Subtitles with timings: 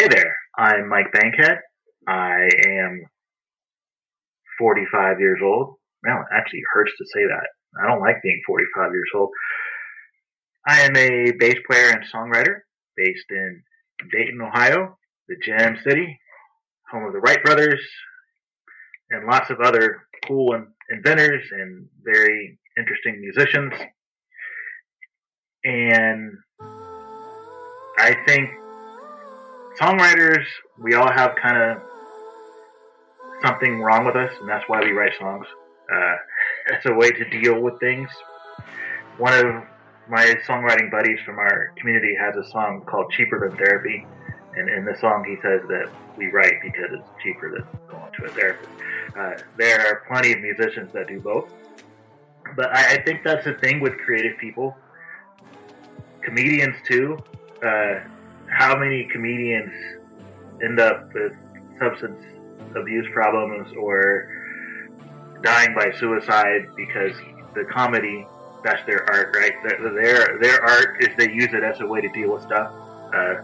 [0.00, 1.58] Hey there, I'm Mike Bankhead.
[2.08, 3.02] I am
[4.58, 5.74] 45 years old.
[6.02, 7.46] Well, it actually hurts to say that.
[7.78, 9.28] I don't like being 45 years old.
[10.66, 12.60] I am a bass player and songwriter
[12.96, 13.62] based in
[14.10, 14.96] Dayton, Ohio,
[15.28, 16.18] the Gem City,
[16.90, 17.82] home of the Wright brothers,
[19.10, 23.74] and lots of other cool inventors and very interesting musicians.
[25.62, 26.38] And
[27.98, 28.48] I think
[29.80, 30.44] songwriters,
[30.78, 31.82] we all have kind of
[33.42, 35.46] something wrong with us, and that's why we write songs.
[35.90, 36.16] Uh,
[36.74, 38.08] it's a way to deal with things.
[39.18, 39.64] One of
[40.08, 44.06] my songwriting buddies from our community has a song called Cheaper Than Therapy.
[44.56, 48.24] And in the song, he says that we write because it's cheaper than going to
[48.24, 48.70] a therapist.
[49.16, 51.48] Uh, there are plenty of musicians that do both.
[52.56, 54.76] But I, I think that's the thing with creative people.
[56.22, 57.18] Comedians, too.
[57.64, 58.00] Uh,
[58.50, 59.72] how many comedians
[60.62, 61.32] end up with
[61.78, 62.20] substance
[62.76, 64.28] abuse problems or
[65.42, 67.12] dying by suicide because
[67.54, 68.26] the comedy
[68.62, 69.54] that's their art, right?
[69.62, 72.72] Their their, art is they use it as a way to deal with stuff.
[73.14, 73.36] Uh,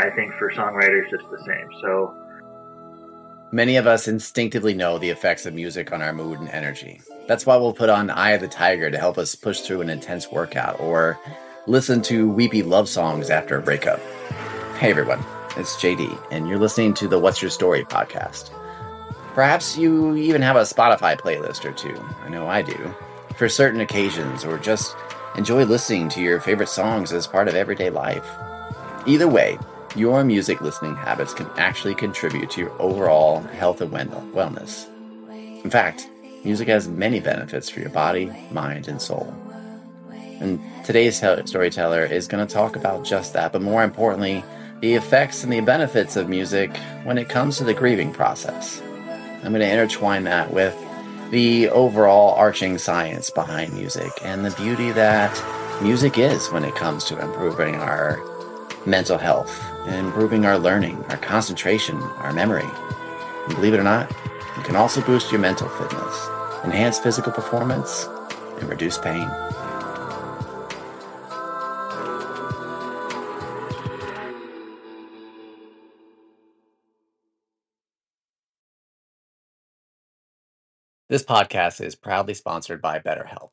[0.00, 1.68] I think for songwriters it's the same.
[1.82, 2.16] So
[3.52, 7.00] many of us instinctively know the effects of music on our mood and energy.
[7.28, 9.90] That's why we'll put on Eye of the Tiger to help us push through an
[9.90, 11.18] intense workout or
[11.68, 14.00] listen to weepy love songs after a breakup.
[14.78, 15.20] Hey everyone,
[15.56, 18.50] it's JD, and you're listening to the What's Your Story podcast.
[19.34, 21.96] Perhaps you even have a Spotify playlist or two.
[22.24, 22.92] I know I do.
[23.36, 24.96] For certain occasions, or just
[25.36, 28.26] enjoy listening to your favorite songs as part of everyday life.
[29.06, 29.56] Either way,
[29.94, 34.88] your music listening habits can actually contribute to your overall health and wellness.
[35.64, 36.08] In fact,
[36.44, 39.32] music has many benefits for your body, mind, and soul.
[40.42, 44.42] And today's storyteller is going to talk about just that, but more importantly,
[44.80, 48.82] the effects and the benefits of music when it comes to the grieving process.
[49.44, 50.76] I'm going to intertwine that with
[51.30, 55.32] the overall arching science behind music and the beauty that
[55.80, 58.20] music is when it comes to improving our
[58.84, 62.68] mental health, improving our learning, our concentration, our memory.
[63.46, 66.28] And believe it or not, it can also boost your mental fitness,
[66.64, 68.08] enhance physical performance,
[68.58, 69.30] and reduce pain.
[81.12, 83.50] This podcast is proudly sponsored by BetterHelp.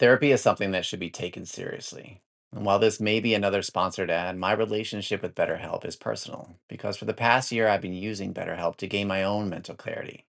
[0.00, 2.20] Therapy is something that should be taken seriously.
[2.52, 6.96] And while this may be another sponsored ad, my relationship with BetterHelp is personal because
[6.96, 10.26] for the past year I've been using BetterHelp to gain my own mental clarity.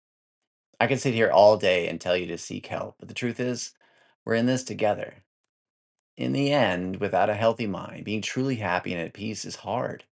[0.81, 3.39] I can sit here all day and tell you to seek help, but the truth
[3.39, 3.75] is,
[4.25, 5.23] we're in this together.
[6.17, 10.07] In the end, without a healthy mind, being truly happy and at peace is hard.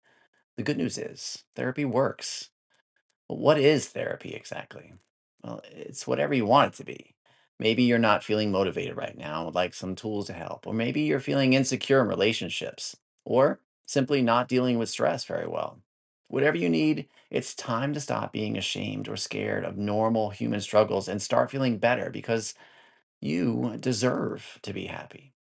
[0.56, 2.50] The good news is, therapy works.
[3.28, 4.92] But what is therapy exactly?
[5.46, 7.14] Well, it's whatever you want it to be.
[7.58, 10.66] Maybe you're not feeling motivated right now, would like some tools to help.
[10.66, 15.80] Or maybe you're feeling insecure in relationships, or simply not dealing with stress very well.
[16.28, 21.08] Whatever you need, it's time to stop being ashamed or scared of normal human struggles
[21.08, 22.54] and start feeling better because
[23.20, 25.34] you deserve to be happy.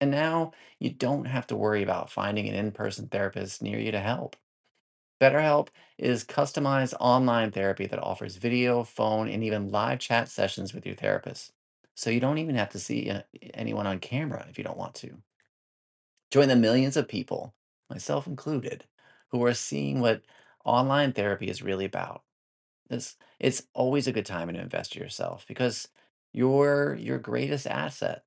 [0.00, 3.92] And now you don't have to worry about finding an in person therapist near you
[3.92, 4.36] to help.
[5.20, 5.68] BetterHelp
[5.98, 10.94] is customized online therapy that offers video, phone, and even live chat sessions with your
[10.94, 11.52] therapist.
[11.94, 13.22] So you don't even have to see uh,
[13.54, 15.16] anyone on camera if you don't want to.
[16.30, 17.54] Join the millions of people,
[17.88, 18.84] myself included,
[19.30, 20.22] who are seeing what
[20.64, 22.22] online therapy is really about.
[22.90, 25.88] It's, it's always a good time to invest in yourself because
[26.32, 28.24] you're your greatest asset.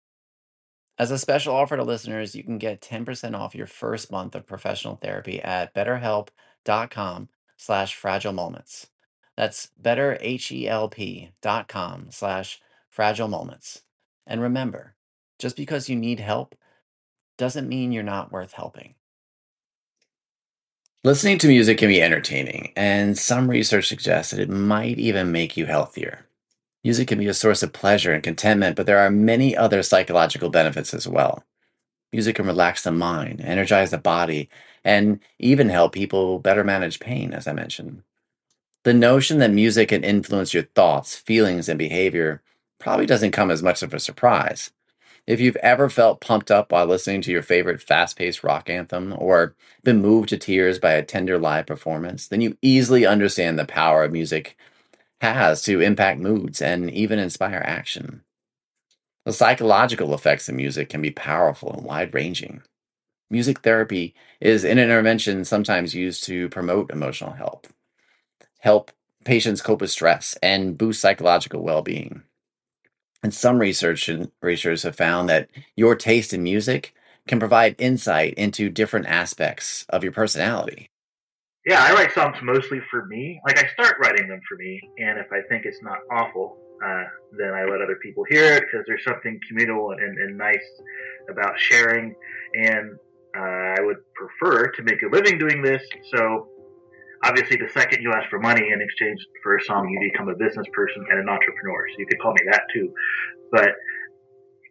[0.98, 4.46] As a special offer to listeners, you can get 10% off your first month of
[4.46, 5.74] professional therapy at
[6.70, 8.88] betterhelp.com slash fragile moments.
[9.36, 13.82] That's betterhelp.com slash fragile moments.
[14.28, 14.94] And remember,
[15.40, 16.56] just because you need help
[17.38, 18.96] doesn't mean you're not worth helping.
[21.06, 25.56] Listening to music can be entertaining, and some research suggests that it might even make
[25.56, 26.26] you healthier.
[26.84, 30.50] Music can be a source of pleasure and contentment, but there are many other psychological
[30.50, 31.46] benefits as well.
[32.12, 34.50] Music can relax the mind, energize the body,
[34.84, 38.04] and even help people better manage pain, as I mentioned.
[38.84, 42.42] The notion that music can influence your thoughts, feelings, and behavior
[42.80, 44.72] probably doesn't come as much of a surprise.
[45.28, 49.14] If you've ever felt pumped up while listening to your favorite fast paced rock anthem
[49.18, 53.66] or been moved to tears by a tender live performance, then you easily understand the
[53.66, 54.58] power of music
[55.22, 58.24] has to impact moods and even inspire action.
[59.26, 62.64] The psychological effects of music can be powerful and wide ranging.
[63.30, 67.72] Music therapy is an intervention sometimes used to promote emotional health,
[68.60, 68.92] help
[69.24, 72.24] patients cope with stress, and boost psychological well being.
[73.22, 74.10] And some research
[74.42, 76.94] researchers have found that your taste in music
[77.28, 80.90] can provide insight into different aspects of your personality.
[81.66, 83.40] Yeah, I write songs mostly for me.
[83.46, 87.04] Like I start writing them for me, and if I think it's not awful, uh,
[87.38, 90.64] then I let other people hear it because there's something communal and, and, nice
[91.30, 92.16] about sharing.
[92.56, 92.98] And
[93.38, 95.82] uh, I would prefer to make a living doing this.
[96.16, 96.48] So
[97.24, 100.36] obviously, the second you ask for money in exchange for a song, you become a
[100.36, 101.88] business person and an entrepreneur.
[101.90, 102.94] So you could call me that too.
[103.52, 103.70] But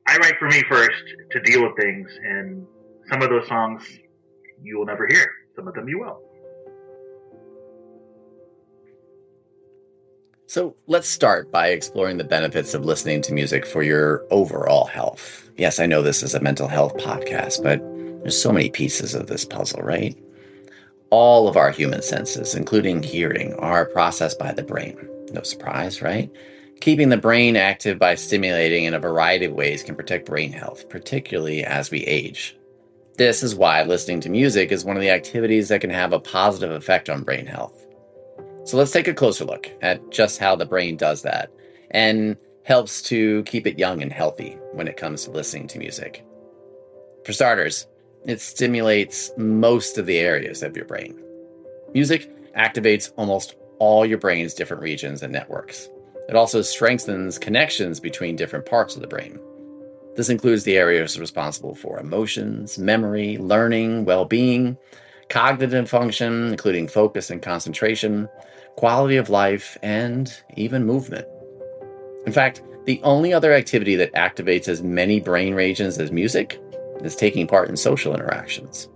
[0.06, 1.02] I write for me first
[1.32, 2.66] to deal with things, and
[3.10, 3.82] some of those songs
[4.62, 5.26] you will never hear.
[5.54, 6.20] Some of them you will.
[10.46, 15.50] So let's start by exploring the benefits of listening to music for your overall health.
[15.58, 17.82] Yes, I know this is a mental health podcast, but
[18.22, 20.16] there's so many pieces of this puzzle, right?
[21.10, 24.98] All of our human senses, including hearing, are processed by the brain.
[25.32, 26.30] No surprise, right?
[26.80, 30.88] Keeping the brain active by stimulating in a variety of ways can protect brain health,
[30.88, 32.56] particularly as we age.
[33.16, 36.20] This is why listening to music is one of the activities that can have a
[36.20, 37.84] positive effect on brain health.
[38.64, 41.50] So let's take a closer look at just how the brain does that
[41.90, 46.24] and helps to keep it young and healthy when it comes to listening to music.
[47.24, 47.86] For starters,
[48.28, 51.18] it stimulates most of the areas of your brain.
[51.94, 55.88] Music activates almost all your brain's different regions and networks.
[56.28, 59.40] It also strengthens connections between different parts of the brain.
[60.14, 64.76] This includes the areas responsible for emotions, memory, learning, well being,
[65.30, 68.28] cognitive function, including focus and concentration,
[68.76, 71.26] quality of life, and even movement.
[72.26, 76.60] In fact, the only other activity that activates as many brain regions as music
[77.04, 78.88] is taking part in social interactions.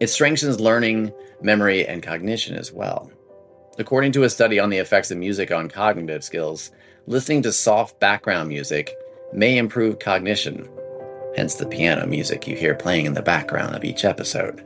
[0.00, 3.10] It strengthens learning, memory, and cognition as well.
[3.78, 6.72] According to a study on the effects of music on cognitive skills,
[7.06, 8.94] listening to soft background music
[9.32, 10.68] may improve cognition,
[11.36, 14.64] hence the piano music you hear playing in the background of each episode.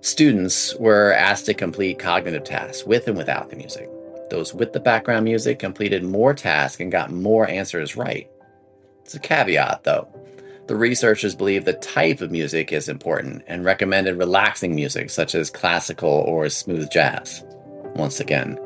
[0.00, 3.88] Students were asked to complete cognitive tasks with and without the music.
[4.30, 8.28] Those with the background music completed more tasks and got more answers right.
[9.06, 10.08] It's a caveat, though.
[10.66, 15.48] The researchers believe the type of music is important and recommended relaxing music such as
[15.48, 17.44] classical or smooth jazz.
[17.94, 18.58] Once again,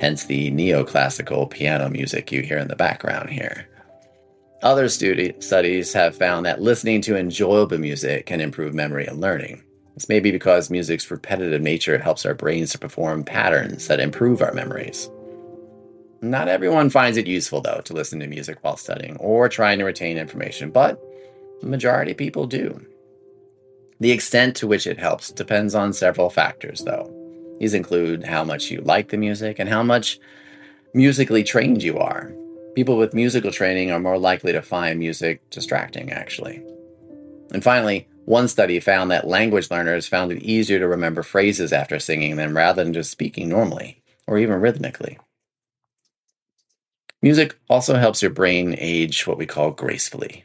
[0.00, 3.68] hence the neoclassical piano music you hear in the background here.
[4.62, 9.62] Other studi- studies have found that listening to enjoyable music can improve memory and learning.
[9.94, 14.42] This may be because music's repetitive nature helps our brains to perform patterns that improve
[14.42, 15.08] our memories.
[16.24, 19.84] Not everyone finds it useful, though, to listen to music while studying or trying to
[19.84, 20.98] retain information, but
[21.60, 22.80] the majority of people do.
[24.00, 27.12] The extent to which it helps depends on several factors, though.
[27.60, 30.18] These include how much you like the music and how much
[30.94, 32.32] musically trained you are.
[32.74, 36.62] People with musical training are more likely to find music distracting, actually.
[37.52, 41.98] And finally, one study found that language learners found it easier to remember phrases after
[41.98, 45.18] singing them rather than just speaking normally or even rhythmically.
[47.24, 50.44] Music also helps your brain age what we call gracefully.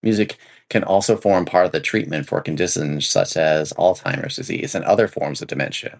[0.00, 0.36] Music
[0.70, 5.08] can also form part of the treatment for conditions such as Alzheimer's disease and other
[5.08, 5.98] forms of dementia.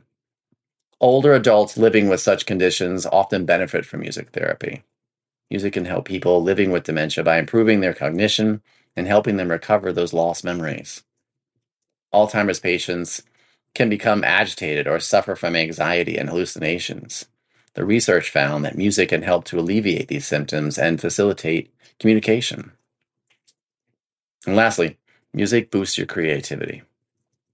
[1.01, 4.85] Older adults living with such conditions often benefit from music therapy.
[5.51, 8.63] Music can help people living with dementia by improving their cognition
[8.95, 11.03] and helping them recover those lost memories.
[12.15, 13.25] Alzheimer's patients
[13.75, 17.27] can become agitated or suffer from anxiety and hallucinations.
[17.75, 22.73] The research found that music can help to alleviate these symptoms and facilitate communication.
[24.47, 24.99] And lastly,
[25.33, 26.83] music boosts your creativity.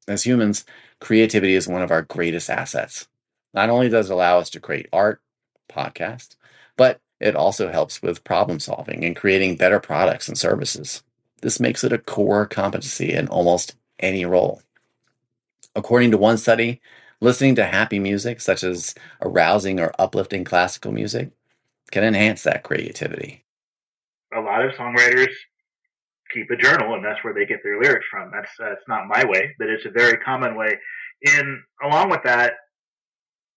[0.07, 0.65] As humans,
[1.01, 3.09] creativity is one of our greatest assets.
[3.55, 5.23] Not only does it allow us to create art,
[5.71, 6.37] podcast,
[6.77, 11.03] but it also helps with problem solving and creating better products and services.
[11.43, 14.63] This makes it a core competency in almost any role.
[15.75, 16.81] According to one study,
[17.21, 21.31] listening to happy music, such as arousing or uplifting classical music,
[21.91, 23.45] can enhance that creativity.
[24.35, 25.33] A lot of songwriters
[26.33, 28.31] keep a journal, and that's where they get their lyrics from.
[28.33, 30.79] That's that's not my way, but it's a very common way.
[31.27, 32.55] And along with that,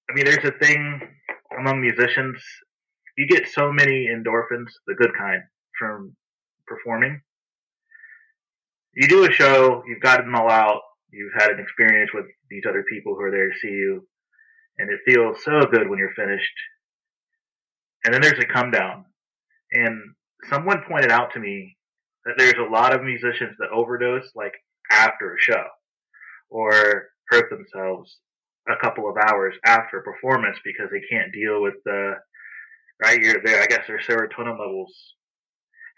[0.09, 1.01] I mean, there's a thing
[1.57, 2.41] among musicians.
[3.17, 5.43] You get so many endorphins, the good kind,
[5.77, 6.15] from
[6.65, 7.21] performing
[8.95, 10.81] you do a show, you've got them all out,
[11.13, 14.07] you've had an experience with these other people who are there to see you,
[14.77, 16.57] and it feels so good when you're finished.
[18.05, 19.05] And then there's a come down.
[19.71, 20.15] And
[20.49, 21.77] someone pointed out to me
[22.25, 24.53] that there's a lot of musicians that overdose like
[24.91, 25.63] after a show
[26.49, 28.17] or hurt themselves
[28.69, 32.13] a couple of hours after a performance because they can't deal with the
[33.01, 35.15] right you're there i guess their serotonin levels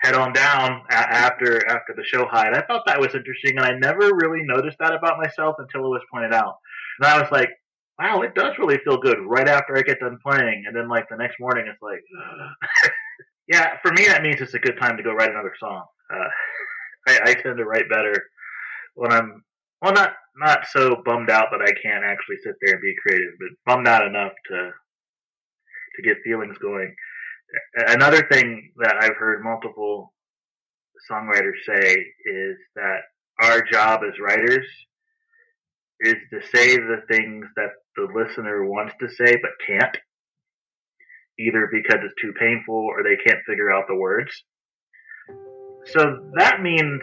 [0.02, 3.72] head on down after after the show and i thought that was interesting and i
[3.78, 6.56] never really noticed that about myself until it was pointed out.
[7.00, 7.50] And i was like
[8.00, 10.64] wow it does really feel good right after i get done playing.
[10.68, 12.04] And then like the next morning it's like
[13.48, 15.86] yeah for me that means it's a good time to go write another song.
[16.14, 16.30] Uh,
[17.08, 18.16] I, I tend to write better
[18.96, 19.44] when i'm
[19.82, 23.34] well not not so bummed out that I can't actually sit there and be creative,
[23.40, 24.72] but bummed out enough to
[25.96, 26.94] to get feelings going.
[27.88, 30.14] Another thing that I've heard multiple
[31.10, 33.00] songwriters say is that
[33.42, 34.66] our job as writers
[36.00, 39.98] is to say the things that the listener wants to say but can't,
[41.40, 44.32] either because it's too painful or they can't figure out the words.
[45.86, 47.02] So that means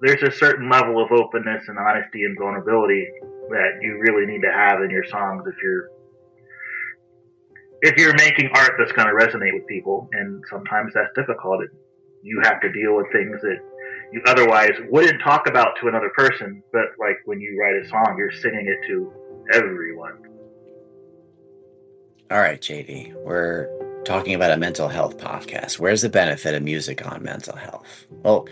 [0.00, 3.06] there's a certain level of openness and honesty and vulnerability
[3.50, 5.90] that you really need to have in your songs if you're
[7.82, 11.60] if you're making art that's going to resonate with people and sometimes that's difficult
[12.22, 13.58] you have to deal with things that
[14.12, 18.14] you otherwise wouldn't talk about to another person but like when you write a song
[18.16, 19.12] you're singing it to
[19.52, 20.16] everyone
[22.30, 23.68] all right jd we're
[24.04, 28.46] talking about a mental health podcast where's the benefit of music on mental health well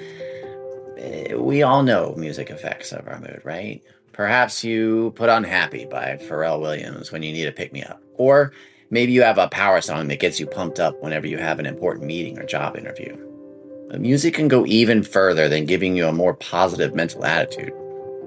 [1.00, 3.82] Eh, we all know music effects of our mood, right?
[4.12, 8.02] Perhaps you put on Happy by Pharrell Williams when you need to pick me up.
[8.14, 8.52] Or
[8.90, 11.66] maybe you have a power song that gets you pumped up whenever you have an
[11.66, 13.16] important meeting or job interview.
[13.88, 17.72] But music can go even further than giving you a more positive mental attitude.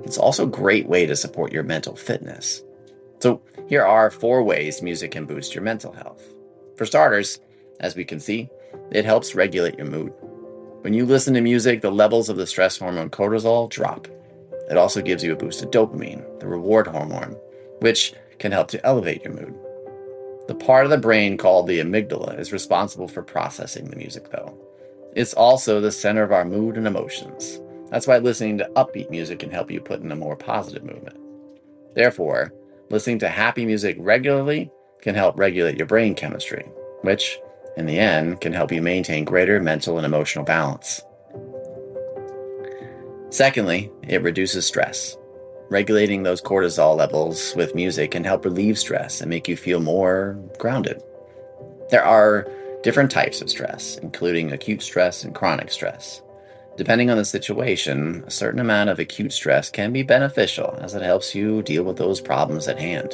[0.04, 2.62] It's also a great way to support your mental fitness.
[3.20, 6.22] So, here are four ways music can boost your mental health.
[6.76, 7.40] For starters,
[7.80, 8.50] as we can see,
[8.92, 10.14] it helps regulate your mood.
[10.82, 14.08] When you listen to music, the levels of the stress hormone cortisol drop.
[14.70, 17.38] It also gives you a boost of dopamine, the reward hormone,
[17.80, 19.58] which can help to elevate your mood.
[20.48, 24.58] The part of the brain called the amygdala is responsible for processing the music, though.
[25.16, 27.62] It's also the center of our mood and emotions.
[27.90, 31.18] That's why listening to upbeat music can help you put in a more positive movement.
[31.96, 32.52] Therefore,
[32.90, 34.72] listening to happy music regularly
[35.02, 36.64] can help regulate your brain chemistry,
[37.02, 37.40] which
[37.76, 41.02] in the end, can help you maintain greater mental and emotional balance.
[43.30, 45.18] Secondly, it reduces stress.
[45.74, 50.38] Regulating those cortisol levels with music can help relieve stress and make you feel more
[50.60, 51.02] grounded.
[51.90, 52.48] There are
[52.84, 56.22] different types of stress, including acute stress and chronic stress.
[56.78, 61.02] Depending on the situation, a certain amount of acute stress can be beneficial as it
[61.02, 63.12] helps you deal with those problems at hand.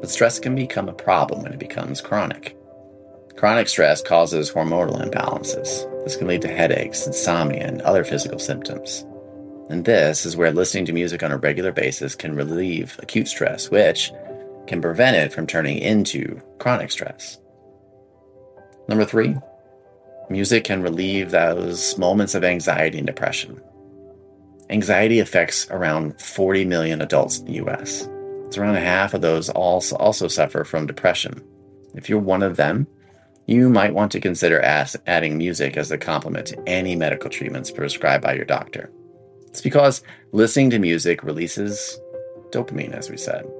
[0.00, 2.56] But stress can become a problem when it becomes chronic.
[3.36, 5.86] Chronic stress causes hormonal imbalances.
[6.02, 9.06] This can lead to headaches, insomnia, and other physical symptoms.
[9.68, 13.70] And this is where listening to music on a regular basis can relieve acute stress,
[13.70, 14.12] which
[14.66, 17.38] can prevent it from turning into chronic stress.
[18.88, 19.36] Number three,
[20.30, 23.60] music can relieve those moments of anxiety and depression.
[24.70, 28.08] Anxiety affects around 40 million adults in the US.
[28.46, 31.42] It's around half of those also, also suffer from depression.
[31.94, 32.86] If you're one of them,
[33.46, 38.24] you might want to consider adding music as a complement to any medical treatments prescribed
[38.24, 38.90] by your doctor.
[39.56, 41.98] It's because listening to music releases
[42.50, 43.50] dopamine, as we said.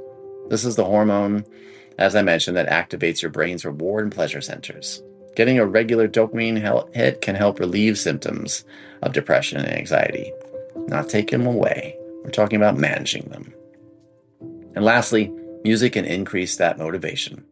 [0.50, 1.46] This is the hormone,
[1.96, 5.02] as I mentioned, that activates your brain's reward and pleasure centers.
[5.36, 8.62] Getting a regular dopamine hit can help relieve symptoms
[9.00, 10.34] of depression and anxiety,
[10.86, 11.96] not take them away.
[12.22, 13.54] We're talking about managing them.
[14.74, 15.32] And lastly,
[15.64, 17.42] music can increase that motivation.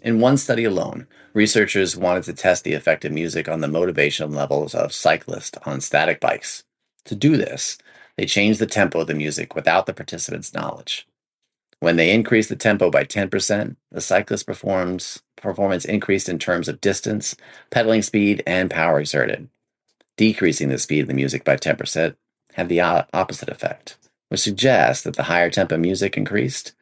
[0.00, 4.30] In one study alone, researchers wanted to test the effect of music on the motivation
[4.30, 6.62] levels of cyclists on static bikes.
[7.06, 7.78] To do this,
[8.16, 11.06] they changed the tempo of the music without the participants' knowledge.
[11.80, 17.36] When they increased the tempo by 10%, the cyclist performance increased in terms of distance,
[17.70, 19.48] pedaling speed, and power exerted.
[20.16, 22.16] Decreasing the speed of the music by 10%
[22.54, 26.72] had the opposite effect, which suggests that the higher tempo music increased,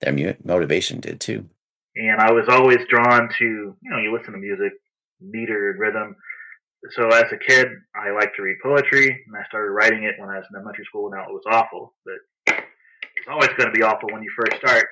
[0.00, 1.48] their motivation did too.
[1.96, 4.72] And I was always drawn to, you know, you listen to music,
[5.20, 6.16] meter and rhythm.
[6.90, 10.28] So as a kid, I liked to read poetry, and I started writing it when
[10.28, 11.10] I was in elementary school.
[11.10, 12.56] Now it was awful, but
[13.16, 14.86] it's always going to be awful when you first start.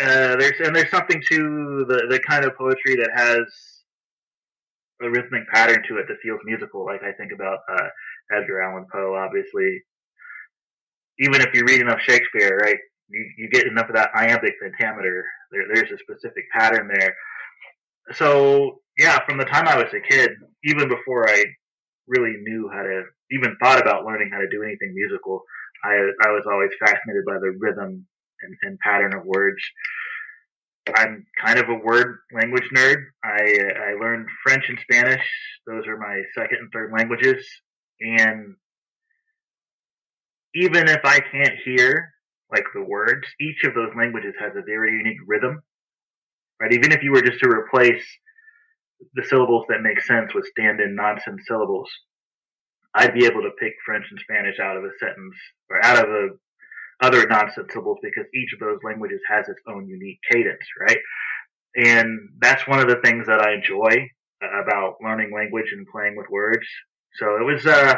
[0.00, 3.44] Uh, there's and there's something to the the kind of poetry that has
[5.02, 6.86] a rhythmic pattern to it that feels musical.
[6.86, 7.88] Like I think about uh,
[8.32, 9.82] Edgar Allan Poe, obviously.
[11.20, 12.78] Even if you read enough Shakespeare, right,
[13.08, 17.14] you, you get enough of that iambic pentameter there, there's a specific pattern there.
[18.14, 20.30] So yeah, from the time I was a kid,
[20.64, 21.44] even before I
[22.06, 25.42] really knew how to even thought about learning how to do anything musical.
[25.84, 25.92] I
[26.26, 28.06] I was always fascinated by the rhythm
[28.42, 29.62] and, and pattern of words.
[30.96, 32.96] I'm kind of a word language nerd.
[33.22, 35.24] I I learned French and Spanish.
[35.66, 37.46] Those are my second and third languages.
[38.00, 38.56] And
[40.54, 42.10] even if I can't hear
[42.50, 45.62] like the words, each of those languages has a very unique rhythm.
[46.60, 46.72] Right?
[46.72, 48.02] Even if you were just to replace
[49.14, 51.88] the syllables that make sense with stand-in nonsense syllables,
[52.94, 55.36] I'd be able to pick French and Spanish out of a sentence
[55.70, 56.28] or out of a
[57.00, 60.98] other nonsense syllables because each of those languages has its own unique cadence, right?
[61.76, 64.08] And that's one of the things that I enjoy
[64.42, 66.66] about learning language and playing with words.
[67.14, 67.94] So it was, uh,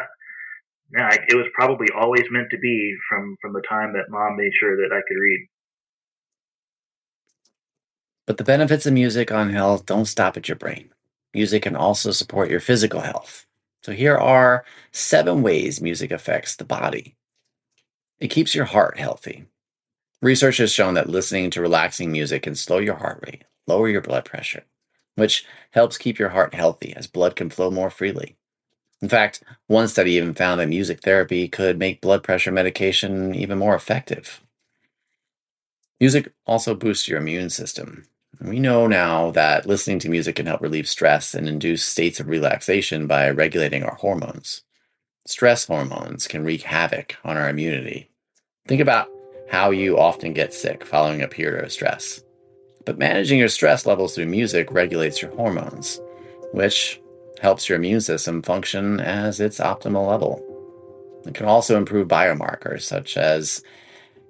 [0.96, 4.52] yeah, it was probably always meant to be from from the time that mom made
[4.58, 5.48] sure that I could read.
[8.30, 10.90] But the benefits of music on health don't stop at your brain.
[11.34, 13.44] Music can also support your physical health.
[13.82, 17.16] So here are seven ways music affects the body.
[18.20, 19.46] It keeps your heart healthy.
[20.22, 24.00] Research has shown that listening to relaxing music can slow your heart rate, lower your
[24.00, 24.62] blood pressure,
[25.16, 28.36] which helps keep your heart healthy as blood can flow more freely.
[29.02, 33.58] In fact, one study even found that music therapy could make blood pressure medication even
[33.58, 34.40] more effective.
[35.98, 38.06] Music also boosts your immune system.
[38.38, 42.28] We know now that listening to music can help relieve stress and induce states of
[42.28, 44.62] relaxation by regulating our hormones.
[45.26, 48.10] Stress hormones can wreak havoc on our immunity.
[48.66, 49.08] Think about
[49.50, 52.22] how you often get sick following a period of stress.
[52.86, 56.00] But managing your stress levels through music regulates your hormones,
[56.52, 57.00] which
[57.40, 60.42] helps your immune system function as its optimal level.
[61.26, 63.62] It can also improve biomarkers such as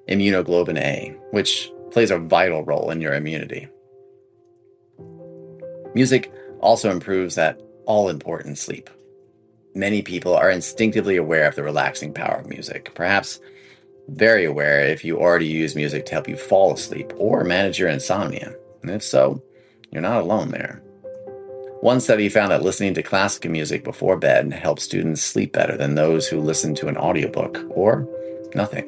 [0.09, 3.69] immunoglobulin A, which plays a vital role in your immunity.
[5.94, 8.88] Music also improves that all important sleep.
[9.75, 13.40] Many people are instinctively aware of the relaxing power of music, perhaps
[14.09, 17.88] very aware if you already use music to help you fall asleep or manage your
[17.88, 18.54] insomnia.
[18.82, 19.43] And if so,
[19.91, 20.82] you're not alone there.
[21.80, 25.95] One study found that listening to classical music before bed helps students sleep better than
[25.95, 28.06] those who listen to an audiobook or
[28.54, 28.84] nothing,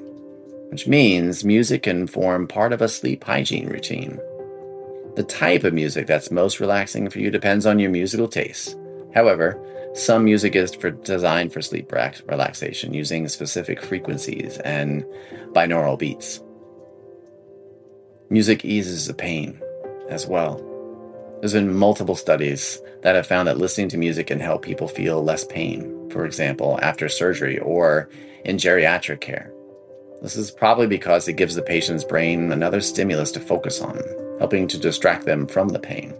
[0.71, 4.21] which means music can form part of a sleep hygiene routine.
[5.15, 8.77] The type of music that's most relaxing for you depends on your musical taste.
[9.15, 9.61] However,
[9.95, 15.05] some music is for, designed for sleep relaxation using specific frequencies and
[15.53, 16.41] binaural beats.
[18.31, 19.61] Music eases the pain
[20.09, 20.57] as well.
[21.41, 25.23] There's been multiple studies that have found that listening to music can help people feel
[25.23, 28.09] less pain, for example, after surgery or
[28.47, 29.53] in geriatric care.
[30.23, 34.01] This is probably because it gives the patient's brain another stimulus to focus on,
[34.39, 36.15] helping to distract them from the pain.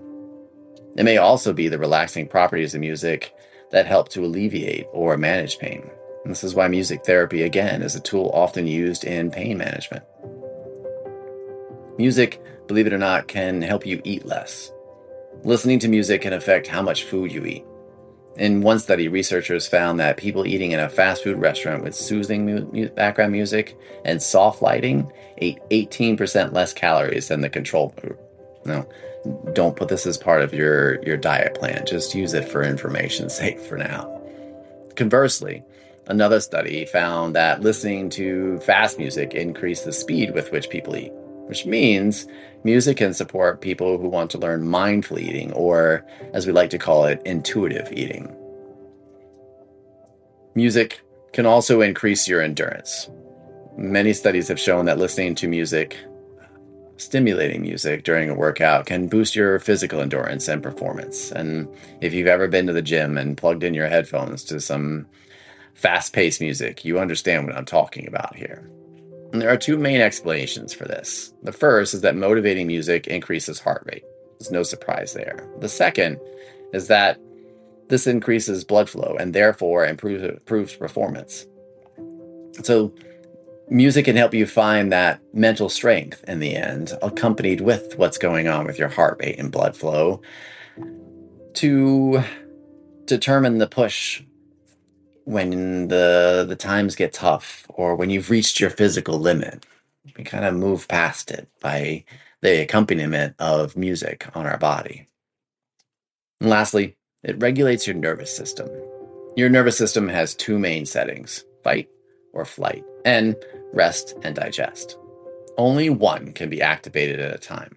[0.97, 3.33] It may also be the relaxing properties of music
[3.71, 5.89] that help to alleviate or manage pain.
[6.25, 10.05] This is why music therapy, again, is a tool often used in pain management.
[11.97, 14.73] Music, believe it or not, can help you eat less.
[15.45, 17.65] Listening to music can affect how much food you eat.
[18.37, 22.47] In one study, researchers found that people eating in a fast food restaurant with soothing
[22.47, 28.19] mu- background music and soft lighting ate 18% less calories than the control group.
[28.65, 28.89] No,
[29.53, 31.85] don't put this as part of your, your diet plan.
[31.87, 34.21] Just use it for information's sake for now.
[34.97, 35.63] Conversely,
[36.07, 41.13] another study found that listening to fast music increased the speed with which people eat,
[41.47, 42.27] which means
[42.65, 46.79] Music can support people who want to learn mindful eating, or as we like to
[46.79, 48.33] call it, intuitive eating.
[50.55, 51.01] Music
[51.33, 53.11] can also increase your endurance.
[53.77, 55.99] Many studies have shown that listening to music,
[56.99, 61.33] stimulating music during a workout, can boost your physical endurance and performance.
[61.33, 61.67] And
[62.01, 65.09] if you've ever been to the gym and plugged in your headphones to some
[65.75, 68.71] fast paced music, you understand what I'm talking about here.
[69.33, 71.33] And there are two main explanations for this.
[71.43, 74.05] The first is that motivating music increases heart rate.
[74.39, 75.49] There's no surprise there.
[75.59, 76.21] The second
[76.75, 77.19] is that
[77.89, 81.47] this increases blood flow and therefore improves, improves performance.
[82.63, 82.95] So,
[83.71, 88.49] music can help you find that mental strength in the end, accompanied with what's going
[88.49, 90.21] on with your heart rate and blood flow,
[91.55, 92.23] to
[93.07, 94.23] determine the push
[95.25, 99.67] when the the times get tough or when you've reached your physical limit
[100.17, 102.05] we kind of move past it by
[102.41, 105.07] the accompaniment of music on our body.
[106.41, 108.69] And lastly it regulates your nervous system.
[109.37, 111.89] Your nervous system has two main settings fight
[112.33, 113.37] or flight and
[113.73, 114.99] rest and digest.
[115.57, 117.77] Only one can be activated at a time.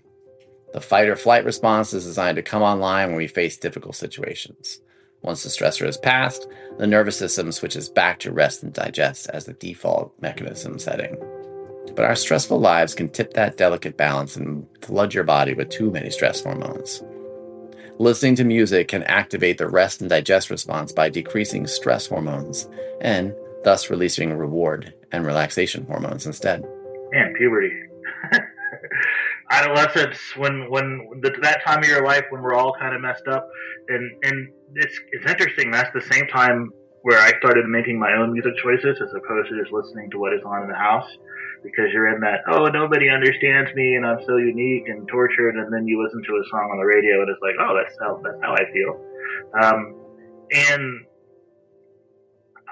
[0.73, 4.79] The fight or flight response is designed to come online when we face difficult situations
[5.25, 9.45] Once the stressor is passed, the nervous system switches back to rest and digest as
[9.45, 11.17] the default mechanism setting.
[11.95, 15.89] But our stressful lives can tip that delicate balance and flood your body with too
[15.89, 17.03] many stress hormones.
[17.97, 22.69] Listening to music can activate the rest and digest response by decreasing stress hormones
[23.01, 23.33] and
[23.63, 26.63] thus releasing reward and relaxation hormones instead.
[27.11, 27.71] Man, puberty.
[29.49, 33.27] Adolescence, when when the, that time of your life when we're all kind of messed
[33.27, 33.47] up,
[33.87, 35.71] and and it's it's interesting.
[35.71, 36.71] That's the same time
[37.05, 40.33] where I started making my own music choices as opposed to just listening to what
[40.33, 41.05] is on in the house
[41.61, 45.71] because you're in that oh nobody understands me and I'm so unique and tortured and
[45.71, 48.21] then you listen to a song on the radio and it's like oh that's how
[48.25, 48.91] that's how I feel
[49.61, 49.79] um,
[50.49, 51.05] and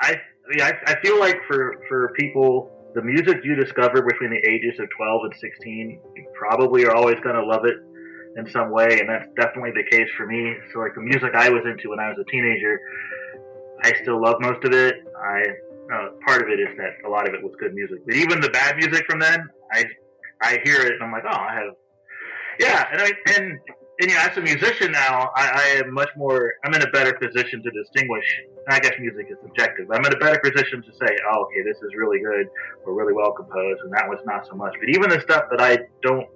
[0.01, 0.15] I,
[0.61, 4.89] I I feel like for for people the music you discover between the ages of
[4.97, 7.77] 12 and 16 you probably are always going to love it
[8.37, 11.49] in some way and that's definitely the case for me so like the music I
[11.49, 12.79] was into when I was a teenager
[13.83, 15.43] I still love most of it I
[15.91, 18.05] uh, part of it is that a lot of it was good music.
[18.05, 19.85] But even the bad music from then, I
[20.41, 21.73] I hear it and I'm like, oh, I have,
[22.59, 23.59] yeah, and I and
[23.99, 26.53] and know, as a musician now, I, I am much more.
[26.65, 28.25] I'm in a better position to distinguish.
[28.69, 29.91] I guess music is subjective.
[29.91, 32.47] I'm in a better position to say, oh, okay, this is really good
[32.85, 34.73] or really well composed, and that was not so much.
[34.79, 36.27] But even the stuff that I don't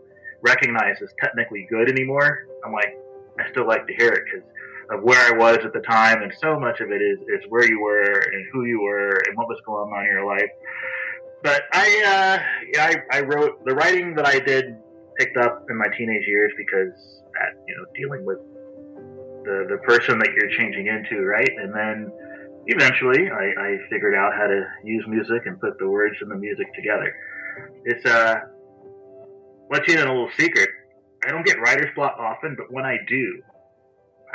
[0.42, 2.98] recognize as technically good anymore, I'm like,
[3.40, 4.48] I still like to hear it because
[4.92, 7.66] of where I was at the time, and so much of it is, is where
[7.68, 10.50] you were and who you were and what was going on in your life.
[11.44, 14.78] But I, uh, yeah, I, I wrote the writing that I did
[15.18, 17.22] picked up in my teenage years because
[17.68, 18.38] you know dealing with
[19.44, 21.52] the the person that you're changing into, right?
[21.62, 22.12] And then
[22.68, 26.36] eventually, I, I figured out how to use music and put the words and the
[26.36, 27.14] music together.
[27.86, 28.40] It's uh,
[29.70, 30.70] let you in a little secret.
[31.26, 33.42] I don't get writer's block often, but when I do,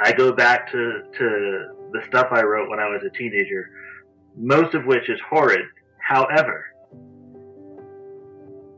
[0.03, 3.71] I go back to, to the stuff I wrote when I was a teenager,
[4.37, 5.64] most of which is horrid.
[6.01, 6.66] However,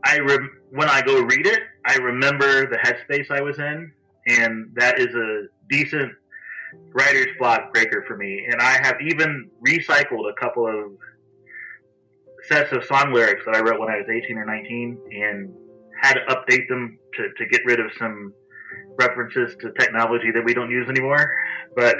[0.03, 3.91] I rem- when I go read it, I remember the headspace I was in,
[4.27, 6.11] and that is a decent
[6.93, 8.45] writer's block breaker for me.
[8.49, 10.91] And I have even recycled a couple of
[12.47, 15.53] sets of song lyrics that I wrote when I was 18 or 19 and
[16.01, 18.33] had to update them to, to get rid of some
[18.97, 21.33] references to technology that we don't use anymore.
[21.75, 21.97] But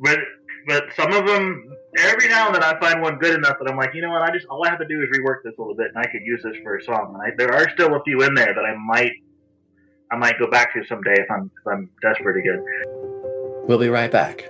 [0.00, 0.18] but
[0.66, 3.76] but some of them, every now and then, I find one good enough that I'm
[3.76, 4.22] like, you know what?
[4.22, 6.10] I just all I have to do is rework this a little bit, and I
[6.10, 7.14] could use this for a song.
[7.14, 9.12] And I, there are still a few in there that I might
[10.10, 12.64] I might go back to someday if I'm if I'm desperate again.
[13.66, 14.48] We'll be right back.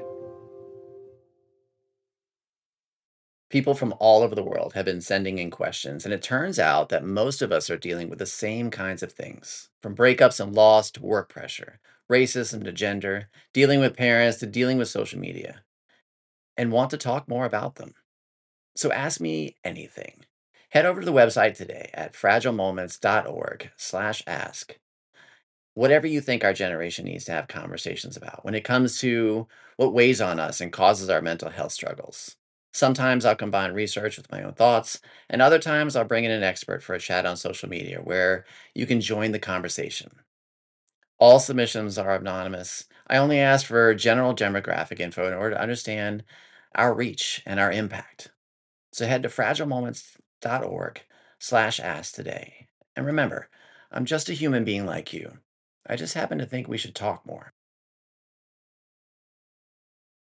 [3.52, 6.88] People from all over the world have been sending in questions, and it turns out
[6.88, 10.54] that most of us are dealing with the same kinds of things from breakups and
[10.54, 11.78] loss to work pressure,
[12.10, 15.64] racism to gender, dealing with parents to dealing with social media,
[16.56, 17.94] and want to talk more about them.
[18.74, 20.24] So ask me anything.
[20.70, 24.78] Head over to the website today at fragilemoments.org/ask.
[25.74, 29.92] Whatever you think our generation needs to have conversations about when it comes to what
[29.92, 32.38] weighs on us and causes our mental health struggles.
[32.72, 36.42] Sometimes I'll combine research with my own thoughts, and other times I'll bring in an
[36.42, 40.10] expert for a chat on social media where you can join the conversation.
[41.18, 42.86] All submissions are anonymous.
[43.06, 46.24] I only ask for general demographic info in order to understand
[46.74, 48.30] our reach and our impact.
[48.92, 51.02] So head to fragilemoments.org
[51.38, 52.68] slash ask today.
[52.96, 53.48] And remember,
[53.90, 55.38] I'm just a human being like you.
[55.86, 57.52] I just happen to think we should talk more.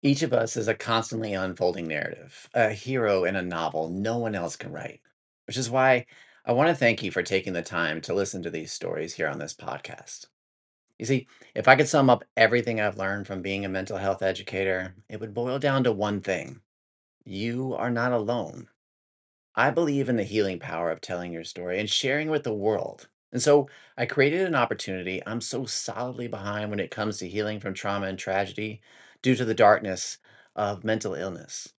[0.01, 4.33] Each of us is a constantly unfolding narrative, a hero in a novel no one
[4.33, 5.01] else can write,
[5.45, 6.07] which is why
[6.45, 9.27] I want to thank you for taking the time to listen to these stories here
[9.27, 10.27] on this podcast.
[10.99, 14.21] You see, if I could sum up everything I've learned from being a mental health
[14.21, 16.62] educator, it would boil down to one thing
[17.25, 18.69] you are not alone.
[19.55, 23.10] I believe in the healing power of telling your story and sharing with the world.
[23.31, 27.60] And so I created an opportunity I'm so solidly behind when it comes to healing
[27.60, 28.81] from trauma and tragedy
[29.21, 30.17] due to the darkness
[30.56, 31.73] of mental illness.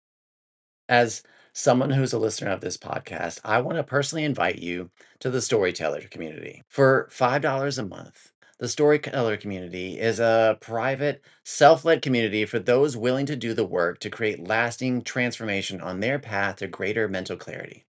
[0.90, 1.24] As
[1.54, 5.42] someone who's a listener of this podcast, I want to personally invite you to the
[5.42, 6.64] Storyteller community.
[6.68, 12.98] For $5 a month, the Storyteller community is a private, self led community for those
[12.98, 17.38] willing to do the work to create lasting transformation on their path to greater mental
[17.38, 17.86] clarity.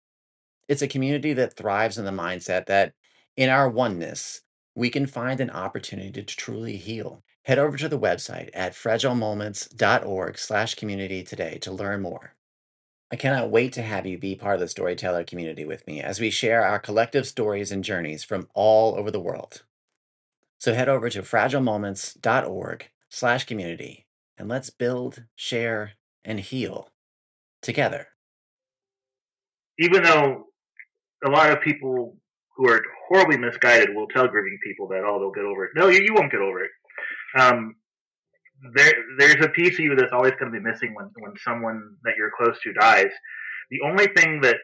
[0.67, 2.93] It's a community that thrives in the mindset that
[3.36, 4.43] in our oneness,
[4.75, 7.24] we can find an opportunity to truly heal.
[7.45, 12.34] Head over to the website at fragilemoments.org slash community today to learn more.
[13.12, 16.19] I cannot wait to have you be part of the storyteller community with me as
[16.19, 19.62] we share our collective stories and journeys from all over the world.
[20.58, 24.08] So head over to fragilemoments.org slash community
[24.39, 25.91] and let's build, share,
[26.23, 26.89] and heal
[27.62, 28.08] together.
[29.77, 30.45] Even though
[31.23, 32.17] a lot of people
[32.58, 35.71] who are horribly misguided will tell grieving people that, oh, they'll get over it.
[35.75, 36.71] No, you, you won't get over it.
[37.35, 37.75] Um,
[38.73, 41.97] there, there's a piece of you that's always going to be missing when, when someone
[42.03, 43.11] that you're close to dies.
[43.69, 44.57] The only thing that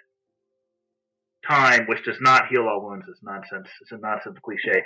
[1.48, 3.68] time, which does not heal all wounds, is nonsense.
[3.82, 4.84] It's a nonsense cliche.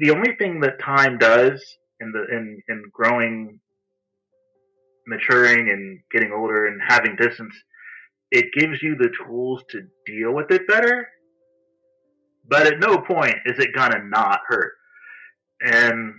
[0.00, 1.62] The only thing that time does
[2.00, 3.60] in the in in growing,
[5.06, 7.54] maturing, and getting older and having distance,
[8.30, 11.08] it gives you the tools to deal with it better.
[12.48, 14.72] But at no point is it gonna not hurt.
[15.60, 16.14] And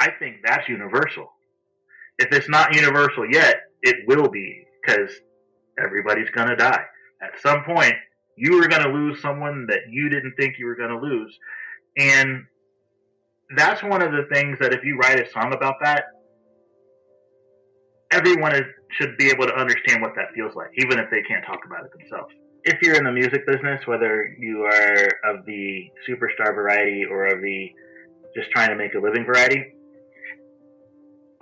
[0.00, 1.30] I think that's universal.
[2.18, 5.10] If it's not universal yet, it will be because
[5.78, 6.84] everybody's gonna die.
[7.22, 7.94] At some point,
[8.40, 11.38] you are going to lose someone that you didn't think you were going to lose.
[11.98, 12.46] And
[13.54, 16.04] that's one of the things that if you write a song about that,
[18.10, 18.62] everyone is,
[18.98, 21.84] should be able to understand what that feels like, even if they can't talk about
[21.84, 22.32] it themselves.
[22.64, 27.42] If you're in the music business, whether you are of the superstar variety or of
[27.42, 27.70] the
[28.34, 29.74] just trying to make a living variety,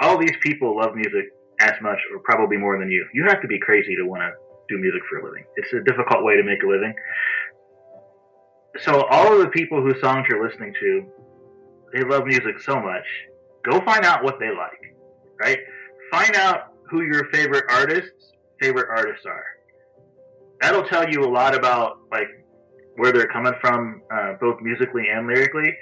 [0.00, 3.06] all these people love music as much or probably more than you.
[3.14, 4.32] You have to be crazy to want to
[4.68, 5.44] do music for a living.
[5.56, 6.94] It's a difficult way to make a living.
[8.84, 11.06] So all of the people whose songs you're listening to,
[11.94, 13.04] they love music so much.
[13.64, 14.94] Go find out what they like,
[15.40, 15.58] right?
[16.10, 19.44] Find out who your favorite artists, favorite artists are.
[20.60, 22.28] That'll tell you a lot about like
[22.96, 25.74] where they're coming from, uh, both musically and lyrically.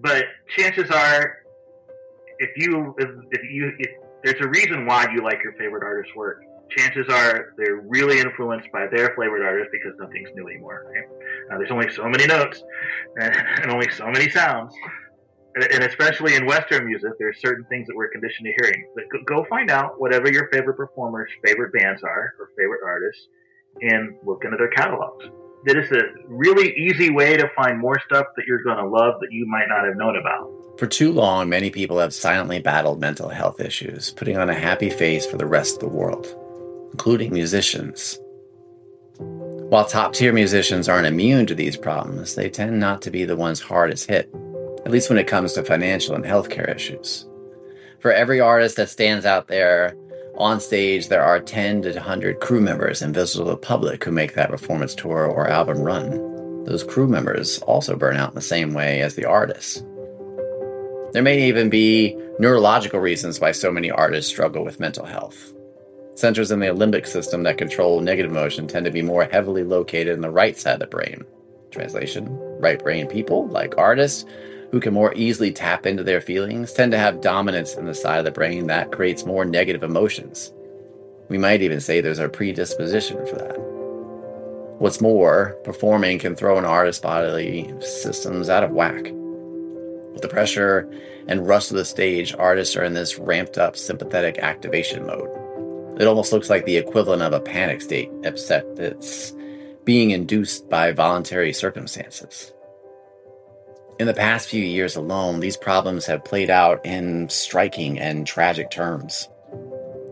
[0.00, 0.24] But
[0.56, 1.41] chances are,
[2.42, 3.90] if you if, if you if
[4.24, 6.42] there's a reason why you like your favorite artist's work
[6.76, 10.86] chances are they're really influenced by their flavored artist because nothing's new anymore.
[10.92, 11.58] Right?
[11.58, 12.62] There's only so many notes
[13.16, 14.74] and, only so many sounds.
[15.54, 18.86] And, especially in Western music, there's certain things that we're conditioned to hearing.
[18.94, 23.26] But go find out whatever your favorite performers' favorite bands are or favorite artists,
[23.82, 25.26] and look into their catalogs.
[25.64, 29.20] That is a really easy way to find more stuff that you're going to love
[29.20, 30.50] that you might not have known about.
[30.78, 34.90] For too long, many people have silently battled mental health issues, putting on a happy
[34.90, 36.34] face for the rest of the world
[36.92, 38.18] including musicians.
[39.18, 43.36] While top tier musicians aren't immune to these problems, they tend not to be the
[43.36, 44.32] ones hardest hit,
[44.84, 47.26] at least when it comes to financial and healthcare issues.
[47.98, 49.96] For every artist that stands out there
[50.36, 54.10] on stage, there are 10 to 100 crew members and visible to the public who
[54.10, 56.64] make that performance tour or album run.
[56.64, 59.82] Those crew members also burn out in the same way as the artists.
[61.12, 65.52] There may even be neurological reasons why so many artists struggle with mental health.
[66.14, 70.14] Centers in the limbic system that control negative emotion tend to be more heavily located
[70.14, 71.24] in the right side of the brain.
[71.70, 72.26] Translation
[72.58, 74.24] Right brain people, like artists,
[74.72, 78.18] who can more easily tap into their feelings, tend to have dominance in the side
[78.18, 80.50] of the brain that creates more negative emotions.
[81.28, 83.60] We might even say there's a predisposition for that.
[84.78, 89.12] What's more, performing can throw an artist's bodily systems out of whack.
[90.12, 90.90] With the pressure
[91.28, 95.28] and rush of the stage, artists are in this ramped up sympathetic activation mode.
[96.00, 99.34] It almost looks like the equivalent of a panic state, except it's
[99.84, 102.52] being induced by voluntary circumstances.
[103.98, 108.70] In the past few years alone, these problems have played out in striking and tragic
[108.70, 109.28] terms.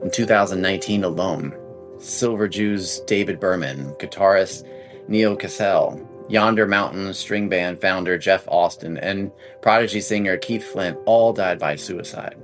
[0.03, 1.57] In 2019 alone,
[1.99, 4.67] Silver Jews David Berman, guitarist
[5.09, 11.33] Neal Casal, Yonder Mountain String Band founder Jeff Austin, and Prodigy singer Keith Flint all
[11.33, 12.37] died by suicide.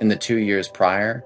[0.00, 1.24] In the two years prior,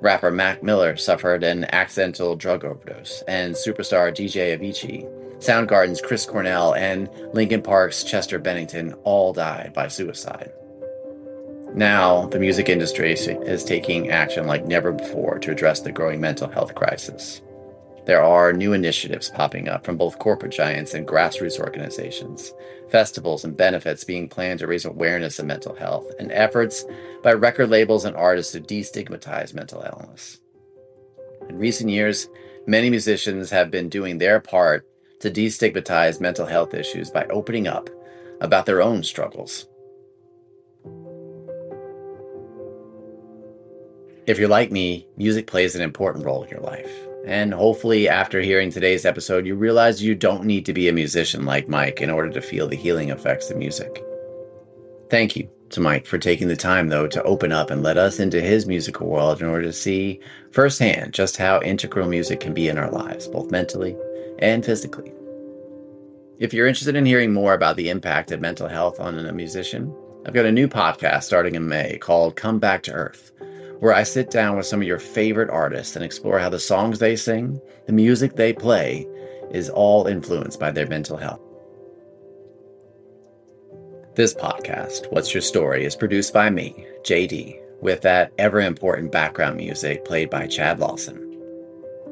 [0.00, 6.74] Rapper Mac Miller suffered an accidental drug overdose, and superstar DJ Avicii, Soundgarden's Chris Cornell,
[6.74, 10.52] and Linkin Park's Chester Bennington all died by suicide.
[11.74, 16.50] Now, the music industry is taking action like never before to address the growing mental
[16.50, 17.40] health crisis.
[18.04, 22.52] There are new initiatives popping up from both corporate giants and grassroots organizations,
[22.90, 26.84] festivals and benefits being planned to raise awareness of mental health, and efforts
[27.22, 30.38] by record labels and artists to destigmatize mental illness.
[31.48, 32.28] In recent years,
[32.66, 34.86] many musicians have been doing their part
[35.20, 37.88] to destigmatize mental health issues by opening up
[38.40, 39.66] about their own struggles.
[44.26, 46.92] If you're like me, music plays an important role in your life.
[47.26, 51.44] And hopefully, after hearing today's episode, you realize you don't need to be a musician
[51.44, 54.02] like Mike in order to feel the healing effects of music.
[55.10, 58.20] Thank you to Mike for taking the time, though, to open up and let us
[58.20, 62.68] into his musical world in order to see firsthand just how integral music can be
[62.68, 63.96] in our lives, both mentally
[64.40, 65.12] and physically.
[66.38, 69.94] If you're interested in hearing more about the impact of mental health on a musician,
[70.26, 73.32] I've got a new podcast starting in May called Come Back to Earth,
[73.80, 76.98] where I sit down with some of your favorite artists and explore how the songs
[76.98, 79.06] they sing, the music they play,
[79.50, 81.40] is all influenced by their mental health.
[84.14, 89.56] This podcast, What's Your Story, is produced by me, JD, with that ever important background
[89.56, 91.26] music played by Chad Lawson.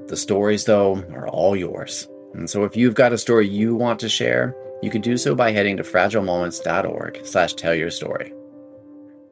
[0.06, 2.08] The stories, though, are all yours.
[2.34, 5.34] And so if you've got a story you want to share, you can do so
[5.34, 8.32] by heading to fragilemoments.org slash tell your story.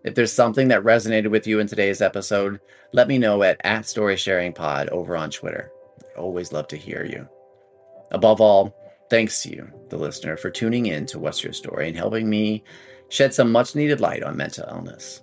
[0.04, 2.60] If there's something that resonated with you in today's episode,
[2.92, 5.70] let me know at, at StorySharingPod over on Twitter.
[6.16, 7.28] I always love to hear you.
[8.12, 8.74] Above all,
[9.10, 12.62] thanks to you, the listener, for tuning in to What's Your Story and helping me
[13.08, 15.22] shed some much needed light on mental illness.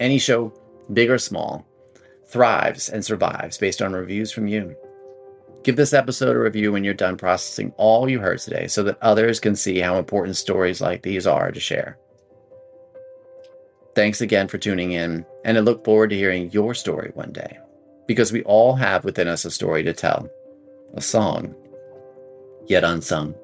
[0.00, 0.52] Any show,
[0.92, 1.66] big or small,
[2.26, 4.76] thrives and survives based on reviews from you.
[5.64, 8.98] Give this episode a review when you're done processing all you heard today so that
[9.00, 11.98] others can see how important stories like these are to share.
[13.94, 17.58] Thanks again for tuning in, and I look forward to hearing your story one day.
[18.06, 20.28] Because we all have within us a story to tell,
[20.94, 21.54] a song
[22.66, 23.34] yet unsung.